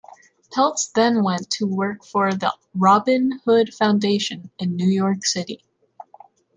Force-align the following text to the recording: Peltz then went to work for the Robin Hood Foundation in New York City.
Peltz 0.51 0.91
then 0.93 1.23
went 1.23 1.47
to 1.51 1.67
work 1.67 2.03
for 2.03 2.33
the 2.33 2.51
Robin 2.73 3.37
Hood 3.45 3.71
Foundation 3.71 4.49
in 4.57 4.75
New 4.75 4.89
York 4.89 5.23
City. 5.23 5.63